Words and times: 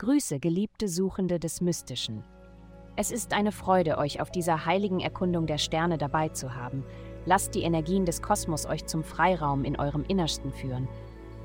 Grüße, 0.00 0.40
geliebte 0.40 0.88
Suchende 0.88 1.38
des 1.38 1.60
Mystischen. 1.60 2.24
Es 2.96 3.10
ist 3.10 3.34
eine 3.34 3.52
Freude, 3.52 3.98
euch 3.98 4.22
auf 4.22 4.30
dieser 4.30 4.64
heiligen 4.64 5.00
Erkundung 5.00 5.46
der 5.46 5.58
Sterne 5.58 5.98
dabei 5.98 6.30
zu 6.30 6.54
haben. 6.54 6.86
Lasst 7.26 7.54
die 7.54 7.64
Energien 7.64 8.06
des 8.06 8.22
Kosmos 8.22 8.64
euch 8.64 8.86
zum 8.86 9.04
Freiraum 9.04 9.62
in 9.62 9.78
eurem 9.78 10.06
Innersten 10.08 10.54
führen. 10.54 10.88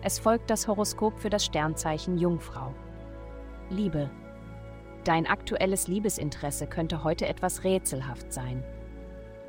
Es 0.00 0.20
folgt 0.20 0.48
das 0.48 0.68
Horoskop 0.68 1.18
für 1.18 1.28
das 1.28 1.44
Sternzeichen 1.44 2.18
Jungfrau. 2.18 2.72
Liebe. 3.68 4.10
Dein 5.02 5.26
aktuelles 5.26 5.88
Liebesinteresse 5.88 6.68
könnte 6.68 7.02
heute 7.02 7.26
etwas 7.26 7.64
rätselhaft 7.64 8.32
sein. 8.32 8.62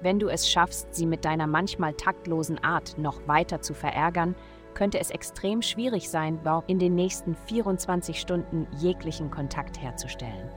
Wenn 0.02 0.18
du 0.18 0.28
es 0.28 0.50
schaffst, 0.50 0.96
sie 0.96 1.06
mit 1.06 1.24
deiner 1.24 1.46
manchmal 1.46 1.94
taktlosen 1.94 2.58
Art 2.64 2.98
noch 2.98 3.28
weiter 3.28 3.62
zu 3.62 3.76
verärgern, 3.76 4.34
könnte 4.78 5.00
es 5.00 5.10
extrem 5.10 5.64
schwierig 5.64 6.08
sein, 6.08 6.40
in 6.68 6.78
den 6.78 6.94
nächsten 6.94 7.34
24 7.34 8.20
Stunden 8.20 8.68
jeglichen 8.78 9.32
Kontakt 9.32 9.82
herzustellen. 9.82 10.52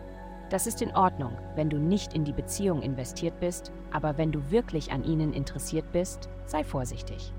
Das 0.50 0.66
ist 0.66 0.82
in 0.82 0.94
Ordnung, 0.94 1.38
wenn 1.54 1.70
du 1.70 1.78
nicht 1.78 2.12
in 2.12 2.24
die 2.24 2.34
Beziehung 2.34 2.82
investiert 2.82 3.40
bist, 3.40 3.72
aber 3.90 4.18
wenn 4.18 4.30
du 4.30 4.50
wirklich 4.50 4.92
an 4.92 5.04
ihnen 5.04 5.32
interessiert 5.32 5.90
bist, 5.92 6.28
sei 6.44 6.64
vorsichtig. 6.64 7.32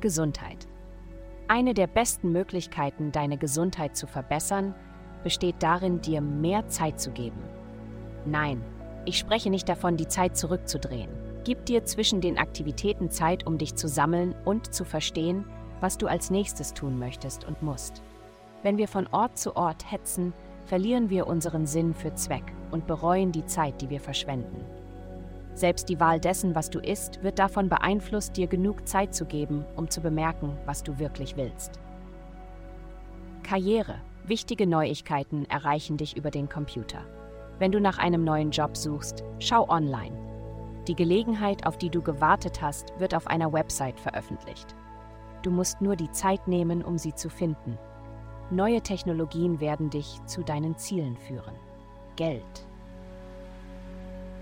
Gesundheit. 0.00 0.66
Eine 1.46 1.74
der 1.74 1.88
besten 1.88 2.32
Möglichkeiten, 2.32 3.12
deine 3.12 3.36
Gesundheit 3.36 3.94
zu 3.94 4.06
verbessern, 4.06 4.74
besteht 5.22 5.56
darin, 5.58 6.00
dir 6.00 6.22
mehr 6.22 6.68
Zeit 6.68 6.98
zu 6.98 7.10
geben. 7.10 7.42
Nein, 8.24 8.64
ich 9.04 9.18
spreche 9.18 9.50
nicht 9.50 9.68
davon, 9.68 9.98
die 9.98 10.08
Zeit 10.08 10.38
zurückzudrehen. 10.38 11.10
Gib 11.44 11.66
dir 11.66 11.84
zwischen 11.84 12.22
den 12.22 12.38
Aktivitäten 12.38 13.10
Zeit, 13.10 13.46
um 13.46 13.58
dich 13.58 13.74
zu 13.74 13.88
sammeln 13.88 14.34
und 14.46 14.72
zu 14.72 14.86
verstehen, 14.86 15.44
was 15.80 15.98
du 15.98 16.06
als 16.06 16.30
nächstes 16.30 16.74
tun 16.74 16.98
möchtest 16.98 17.44
und 17.44 17.62
musst. 17.62 18.02
Wenn 18.62 18.76
wir 18.76 18.88
von 18.88 19.06
Ort 19.08 19.38
zu 19.38 19.56
Ort 19.56 19.90
hetzen, 19.90 20.32
verlieren 20.66 21.10
wir 21.10 21.26
unseren 21.26 21.66
Sinn 21.66 21.94
für 21.94 22.14
Zweck 22.14 22.52
und 22.70 22.86
bereuen 22.86 23.32
die 23.32 23.46
Zeit, 23.46 23.80
die 23.80 23.90
wir 23.90 24.00
verschwenden. 24.00 24.64
Selbst 25.54 25.88
die 25.88 25.98
Wahl 25.98 26.20
dessen, 26.20 26.54
was 26.54 26.70
du 26.70 26.78
isst, 26.78 27.22
wird 27.22 27.38
davon 27.38 27.68
beeinflusst, 27.68 28.36
dir 28.36 28.46
genug 28.46 28.86
Zeit 28.86 29.14
zu 29.14 29.24
geben, 29.24 29.64
um 29.76 29.90
zu 29.90 30.00
bemerken, 30.00 30.56
was 30.66 30.82
du 30.82 30.98
wirklich 30.98 31.36
willst. 31.36 31.80
Karriere. 33.42 33.96
Wichtige 34.24 34.66
Neuigkeiten 34.66 35.46
erreichen 35.46 35.96
dich 35.96 36.16
über 36.16 36.30
den 36.30 36.50
Computer. 36.50 37.00
Wenn 37.58 37.72
du 37.72 37.80
nach 37.80 37.98
einem 37.98 38.22
neuen 38.24 38.50
Job 38.50 38.76
suchst, 38.76 39.24
schau 39.38 39.68
online. 39.68 40.16
Die 40.86 40.94
Gelegenheit, 40.94 41.66
auf 41.66 41.78
die 41.78 41.90
du 41.90 42.02
gewartet 42.02 42.62
hast, 42.62 42.92
wird 42.98 43.14
auf 43.14 43.26
einer 43.26 43.52
Website 43.52 43.98
veröffentlicht. 43.98 44.76
Du 45.42 45.50
musst 45.50 45.80
nur 45.80 45.96
die 45.96 46.10
Zeit 46.10 46.48
nehmen, 46.48 46.82
um 46.82 46.98
sie 46.98 47.14
zu 47.14 47.30
finden. 47.30 47.78
Neue 48.50 48.80
Technologien 48.80 49.60
werden 49.60 49.90
dich 49.90 50.20
zu 50.26 50.42
deinen 50.42 50.76
Zielen 50.76 51.16
führen. 51.16 51.54
Geld. 52.16 52.66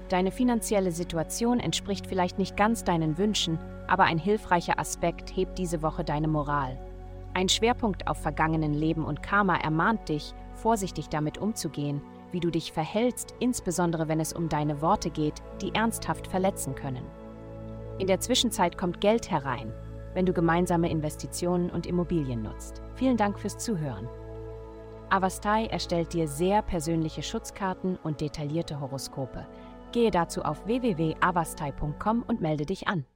Deine 0.08 0.30
finanzielle 0.30 0.92
Situation 0.92 1.58
entspricht 1.58 2.06
vielleicht 2.06 2.38
nicht 2.38 2.56
ganz 2.56 2.84
deinen 2.84 3.18
Wünschen, 3.18 3.58
aber 3.88 4.04
ein 4.04 4.18
hilfreicher 4.18 4.78
Aspekt 4.78 5.36
hebt 5.36 5.58
diese 5.58 5.82
Woche 5.82 6.04
deine 6.04 6.28
Moral. 6.28 6.78
Ein 7.34 7.48
Schwerpunkt 7.48 8.06
auf 8.06 8.18
vergangenen 8.18 8.72
Leben 8.72 9.04
und 9.04 9.22
Karma 9.22 9.56
ermahnt 9.56 10.08
dich, 10.08 10.32
vorsichtig 10.54 11.08
damit 11.08 11.38
umzugehen, 11.38 12.00
wie 12.32 12.40
du 12.40 12.50
dich 12.50 12.72
verhältst, 12.72 13.34
insbesondere 13.40 14.08
wenn 14.08 14.20
es 14.20 14.32
um 14.32 14.48
deine 14.48 14.80
Worte 14.80 15.10
geht, 15.10 15.42
die 15.60 15.74
ernsthaft 15.74 16.28
verletzen 16.28 16.74
können. 16.74 17.04
In 17.98 18.06
der 18.06 18.20
Zwischenzeit 18.20 18.78
kommt 18.78 19.00
Geld 19.00 19.30
herein, 19.30 19.72
wenn 20.16 20.26
du 20.26 20.32
gemeinsame 20.32 20.90
Investitionen 20.90 21.68
und 21.68 21.86
Immobilien 21.86 22.42
nutzt. 22.42 22.80
Vielen 22.94 23.18
Dank 23.18 23.38
fürs 23.38 23.58
Zuhören. 23.58 24.08
Avastai 25.10 25.66
erstellt 25.66 26.14
dir 26.14 26.26
sehr 26.26 26.62
persönliche 26.62 27.22
Schutzkarten 27.22 27.96
und 28.02 28.20
detaillierte 28.20 28.80
Horoskope. 28.80 29.46
Gehe 29.92 30.10
dazu 30.10 30.42
auf 30.42 30.66
www.avastai.com 30.66 32.24
und 32.26 32.40
melde 32.40 32.66
dich 32.66 32.88
an. 32.88 33.06